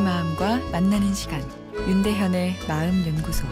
[0.00, 1.42] 만나는 시간
[1.74, 3.46] 윤대현의 마음 연구소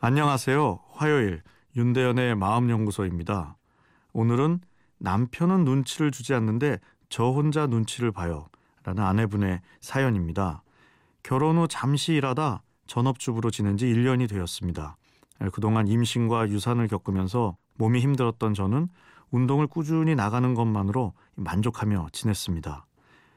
[0.00, 0.80] 안녕하세요.
[0.92, 1.42] 화요일
[1.76, 3.58] 윤대현의 마음 연구소입니다.
[4.14, 4.60] 오늘은
[4.98, 6.78] 남편은 눈치를 주지 않는데
[7.10, 8.46] 저 혼자 눈치를 봐요.
[8.84, 10.62] 라는 아내분의 사연입니다.
[11.22, 14.96] 결혼 후 잠시 일하다 전업주부로 지낸 지 1년이 되었습니다.
[15.52, 18.88] 그동안 임신과 유산을 겪으면서 몸이 힘들었던 저는
[19.30, 22.86] 운동을 꾸준히 나가는 것만으로 만족하며 지냈습니다.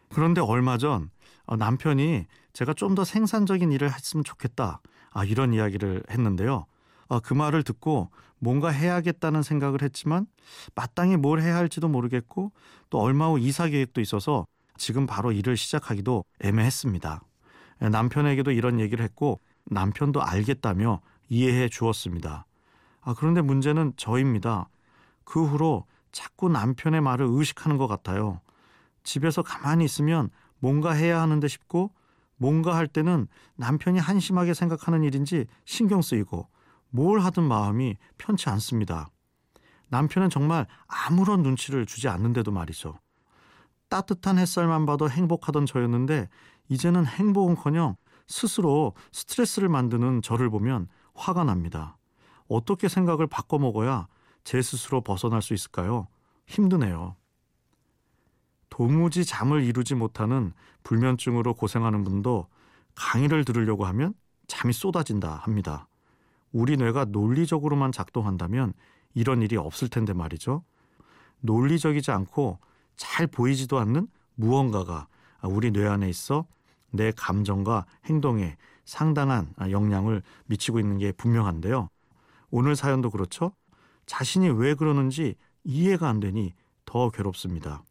[0.09, 1.09] 그런데 얼마 전
[1.45, 4.81] 어, 남편이 제가 좀 더 생산적인 일을 했으면 좋겠다.
[5.11, 6.65] 아, 이런 이야기를 했는데요.
[7.07, 10.27] 어, 그 말을 듣고 뭔가 해야겠다는 생각을 했지만
[10.75, 12.51] 마땅히 뭘 해야 할지도 모르겠고
[12.89, 14.45] 또 얼마 후 이사 계획도 있어서
[14.77, 17.21] 지금 바로 일을 시작하기도 애매했습니다.
[17.79, 22.45] 남편에게도 이런 얘기를 했고 남편도 알겠다며 이해해 주었습니다.
[23.01, 24.70] 아, 그런데 문제는 저입니다.
[25.26, 28.41] 그 후로 자꾸 남편의 말을 의식하는 것 같아요.
[29.04, 31.91] 집에서 가만히 있으면 뭔가 해야 하는데 싶고
[32.38, 36.48] 뭔가 할 때는 남편이 한심하게 생각하는 일인지 신경 쓰이고
[36.90, 39.10] 뭘 하든 마음이 편치 않습니다.
[39.90, 42.98] 남편은 정말 아무런 눈치를 주지 않는데도 말이죠.
[43.90, 46.30] 따뜻한 햇살만 봐도 행복하던 저였는데
[46.70, 47.96] 이제는 행복은커녕
[48.27, 51.98] 스스로 스트레스를 만드는 저를 보면 화가 납니다.
[52.48, 54.08] 어떻게 생각을 바꿔 먹어야
[54.44, 56.08] 제 스스로 벗어날 수 있을까요?
[56.48, 57.16] 힘드네요.
[58.70, 60.52] 도무지 잠을 이루지 못하는
[60.84, 62.48] 불면증으로 고생하는 분도
[62.96, 64.14] 강의를 들으려고 하면
[64.47, 65.88] 잠이 쏟아진다 합니다.
[66.52, 68.74] 우리 뇌가 논리적으로만 작동한다면
[69.14, 70.64] 이런 일이 없을 텐데 말이죠.
[71.41, 72.59] 논리적이지 않고
[72.96, 75.08] 잘 보이지도 않는 무언가가
[75.44, 76.46] 우리 뇌 안에 있어
[76.90, 81.90] 내 감정과 행동에 상당한 영향을 미치고 있는 게 분명한데요.
[82.52, 83.53] 오늘 사연도 그렇죠.
[84.06, 86.53] 자신이 왜 그러는지 이해가 안 되니
[86.85, 87.84] 더 괴롭습니다.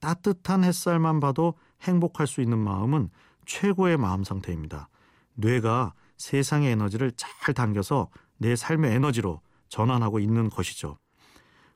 [0.00, 3.10] 따뜻한 햇살만 봐도 행복할 수 있는 마음은
[3.46, 4.88] 최고의 마음 상태입니다.
[5.34, 8.08] 뇌가 세상의 에너지를 잘 당겨서
[8.38, 10.98] 내 삶의 에너지로 전환하고 있는 것이죠.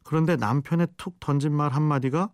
[0.02, 2.30] 그런데 남편의 툭 던진 말 한마디가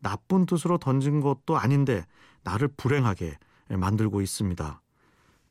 [0.00, 2.04] 나쁜 뜻으로 던진 것도 아닌데
[2.42, 4.80] 나를 불행하게 만들고 있습니다.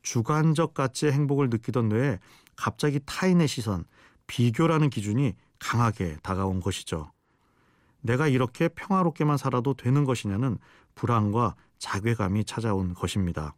[0.02, 2.18] 주관적 가치의 행복을 느끼던 뇌에
[2.56, 3.84] 갑자기 타인의 시선,
[4.30, 7.10] 비교라는 기준이 강하게 다가온 것이죠.
[8.00, 10.56] 내가 이렇게 평화롭게만 살아도 되는 것이냐는
[10.94, 13.56] 불안과 자괴감이 찾아온 것입니다.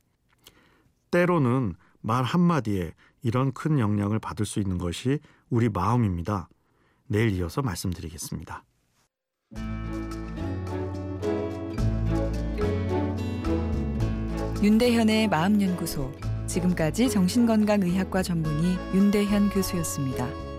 [1.11, 5.19] 때로는 말 한마디에 이런 큰 영향을 받을 수 있는 것이
[5.51, 6.49] 우리 마음입니다.
[7.07, 8.65] 내일 이어서 말씀드리겠습니다.
[14.63, 16.11] 윤대현의 마음연구소
[16.47, 20.52] 지금까지 정신건강의학과 전문의 윤대현 교수였습니다.